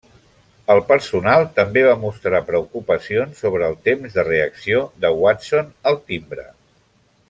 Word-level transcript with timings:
El 0.75 0.79
personal 0.91 1.45
també 1.59 1.83
va 1.89 1.93
mostrar 2.05 2.41
preocupacions 2.49 3.45
sobre 3.45 3.69
el 3.69 3.79
temps 3.91 4.19
de 4.19 4.29
reacció 4.33 4.83
de 5.05 5.17
Watson 5.23 5.75
al 5.93 6.05
timbre. 6.13 6.53